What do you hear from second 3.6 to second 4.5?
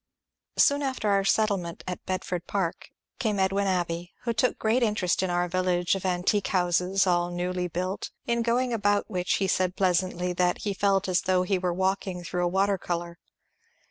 Abbey, who